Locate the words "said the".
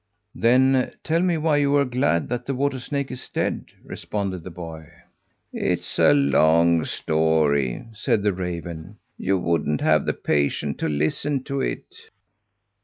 7.93-8.33